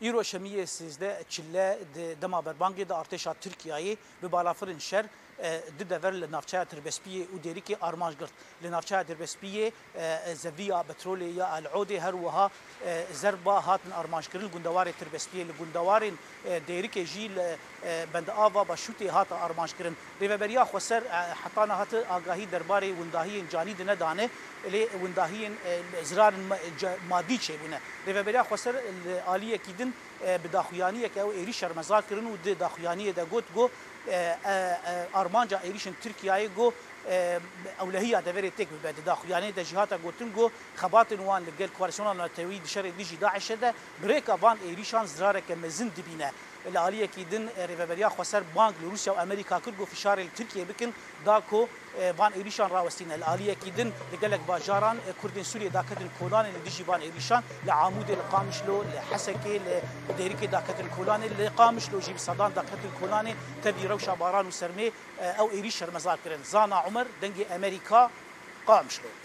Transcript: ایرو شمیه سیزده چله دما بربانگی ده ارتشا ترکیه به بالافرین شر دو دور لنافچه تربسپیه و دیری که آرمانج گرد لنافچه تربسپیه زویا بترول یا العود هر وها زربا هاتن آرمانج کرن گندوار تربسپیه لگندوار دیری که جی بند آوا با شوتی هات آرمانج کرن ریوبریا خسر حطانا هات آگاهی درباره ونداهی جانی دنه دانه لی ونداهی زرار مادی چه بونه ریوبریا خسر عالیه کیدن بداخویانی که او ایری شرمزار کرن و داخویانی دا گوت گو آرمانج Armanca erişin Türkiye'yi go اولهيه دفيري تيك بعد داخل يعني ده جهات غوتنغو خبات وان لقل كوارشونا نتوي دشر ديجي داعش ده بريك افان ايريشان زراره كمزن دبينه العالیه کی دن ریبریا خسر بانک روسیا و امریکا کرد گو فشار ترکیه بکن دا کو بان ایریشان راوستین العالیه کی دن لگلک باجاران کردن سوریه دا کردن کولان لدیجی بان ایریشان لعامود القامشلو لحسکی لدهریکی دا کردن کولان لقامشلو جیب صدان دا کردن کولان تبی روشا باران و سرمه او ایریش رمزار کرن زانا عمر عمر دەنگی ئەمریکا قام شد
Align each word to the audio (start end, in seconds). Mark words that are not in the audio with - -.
ایرو 0.00 0.22
شمیه 0.22 0.64
سیزده 0.66 1.12
چله 1.34 1.64
دما 2.22 2.40
بربانگی 2.46 2.84
ده 2.84 2.94
ارتشا 3.02 3.32
ترکیه 3.44 3.96
به 4.20 4.28
بالافرین 4.28 4.78
شر 4.78 5.04
دو 5.78 5.96
دور 5.98 6.10
لنافچه 6.12 6.64
تربسپیه 6.64 7.24
و 7.34 7.38
دیری 7.38 7.60
که 7.60 7.76
آرمانج 7.80 8.16
گرد 8.20 8.30
لنافچه 8.62 9.02
تربسپیه 9.02 9.72
زویا 10.34 10.82
بترول 10.82 11.22
یا 11.22 11.54
العود 11.56 11.92
هر 11.92 12.14
وها 12.14 12.50
زربا 13.12 13.60
هاتن 13.60 13.92
آرمانج 13.92 14.28
کرن 14.28 14.46
گندوار 14.54 14.90
تربسپیه 14.92 15.44
لگندوار 15.44 16.02
دیری 16.66 16.88
که 16.88 17.04
جی 17.04 17.30
بند 18.12 18.30
آوا 18.30 18.64
با 18.64 18.76
شوتی 18.76 19.06
هات 19.06 19.32
آرمانج 19.32 19.72
کرن 19.78 19.94
ریوبریا 20.20 20.64
خسر 20.64 21.02
حطانا 21.44 21.74
هات 21.74 21.94
آگاهی 21.94 22.46
درباره 22.46 22.92
ونداهی 22.92 23.46
جانی 23.50 23.74
دنه 23.74 23.94
دانه 23.94 24.30
لی 24.70 24.86
ونداهی 25.02 25.50
زرار 26.02 26.34
مادی 27.08 27.38
چه 27.38 27.56
بونه 27.56 27.78
ریوبریا 28.06 28.42
خسر 28.42 28.74
عالیه 29.26 29.58
کیدن 29.58 29.92
بداخویانی 30.44 31.08
که 31.08 31.20
او 31.20 31.30
ایری 31.30 31.52
شرمزار 31.52 32.02
کرن 32.10 32.26
و 32.26 32.54
داخویانی 32.54 33.12
دا 33.12 33.24
گوت 33.24 33.44
گو 33.54 33.68
آرمانج 35.12 35.27
Armanca 35.28 35.60
erişin 35.70 35.94
Türkiye'yi 36.02 36.48
go 36.56 36.74
اولهيه 37.80 38.20
دفيري 38.20 38.50
تيك 38.50 38.68
بعد 38.84 38.94
داخل 39.06 39.30
يعني 39.30 39.50
ده 39.52 39.62
جهات 39.62 39.92
غوتنغو 39.92 40.50
خبات 40.76 41.12
وان 41.12 41.42
لقل 41.44 41.68
كوارشونا 41.78 42.26
نتوي 42.26 42.58
دشر 42.58 42.88
ديجي 42.90 43.16
داعش 43.16 43.52
ده 43.52 43.74
بريك 44.02 44.30
افان 44.30 44.56
ايريشان 44.66 45.06
زراره 45.06 45.42
كمزن 45.48 45.90
دبينه 45.96 46.30
العالیه 46.68 47.06
کی 47.06 47.24
دن 47.24 47.48
ریبریا 47.58 48.08
خسر 48.08 48.42
بانک 48.56 48.74
روسیا 48.82 49.12
و 49.12 49.18
امریکا 49.18 49.58
کرد 49.60 49.76
گو 49.78 49.84
فشار 49.84 50.24
ترکیه 50.36 50.64
بکن 50.64 50.92
دا 51.26 51.40
کو 51.50 51.68
بان 52.18 52.32
ایریشان 52.32 52.70
راوستین 52.70 53.12
العالیه 53.12 53.54
کی 53.54 53.70
دن 53.70 53.92
لگلک 54.12 54.40
باجاران 54.48 54.98
کردن 55.22 55.42
سوریه 55.42 55.68
دا 55.68 55.82
کردن 55.82 56.08
کولان 56.18 56.46
لدیجی 56.46 56.82
بان 56.82 57.00
ایریشان 57.00 57.42
لعامود 57.66 58.10
القامشلو 58.10 58.82
لحسکی 58.82 59.60
لدهریکی 60.10 60.46
دا 60.46 60.60
کردن 60.68 60.88
کولان 60.96 61.22
لقامشلو 61.22 61.98
جیب 62.00 62.16
صدان 62.18 62.52
دا 62.54 62.62
کردن 62.62 62.90
کولان 63.00 63.34
تبی 63.64 63.86
روشا 63.86 64.14
باران 64.14 64.46
و 64.46 64.50
سرمه 64.50 64.92
او 65.38 65.50
ایریش 65.50 65.82
رمزار 65.82 66.18
کرن 66.24 66.42
زانا 66.44 66.76
عمر 66.76 66.97
عمر 66.98 67.10
دەنگی 67.20 67.44
ئەمریکا 67.52 68.02
قام 68.66 68.88
شد 68.96 69.18